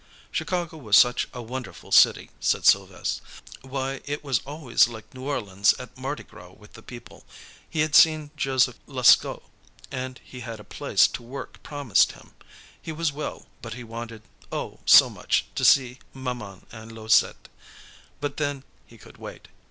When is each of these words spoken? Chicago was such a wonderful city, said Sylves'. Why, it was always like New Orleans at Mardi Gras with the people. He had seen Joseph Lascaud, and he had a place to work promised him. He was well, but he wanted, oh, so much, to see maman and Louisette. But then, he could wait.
Chicago 0.31 0.77
was 0.77 0.97
such 0.97 1.27
a 1.31 1.43
wonderful 1.43 1.91
city, 1.91 2.31
said 2.39 2.65
Sylves'. 2.65 3.21
Why, 3.61 4.01
it 4.05 4.23
was 4.23 4.41
always 4.47 4.87
like 4.87 5.13
New 5.13 5.25
Orleans 5.25 5.75
at 5.77 5.95
Mardi 5.95 6.23
Gras 6.23 6.53
with 6.53 6.73
the 6.73 6.81
people. 6.81 7.23
He 7.69 7.81
had 7.81 7.93
seen 7.93 8.31
Joseph 8.35 8.79
Lascaud, 8.87 9.43
and 9.91 10.19
he 10.23 10.39
had 10.39 10.59
a 10.59 10.63
place 10.63 11.07
to 11.09 11.21
work 11.21 11.61
promised 11.61 12.13
him. 12.13 12.33
He 12.81 12.91
was 12.91 13.11
well, 13.11 13.45
but 13.61 13.75
he 13.75 13.83
wanted, 13.83 14.23
oh, 14.51 14.79
so 14.87 15.07
much, 15.07 15.45
to 15.53 15.63
see 15.63 15.99
maman 16.15 16.65
and 16.71 16.91
Louisette. 16.91 17.47
But 18.19 18.37
then, 18.37 18.63
he 18.87 18.97
could 18.97 19.19
wait. 19.19 19.49